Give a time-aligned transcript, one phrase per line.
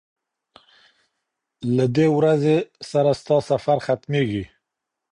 [1.75, 2.57] له دې ورځي
[2.91, 4.43] سره ستا سفر ختمیږي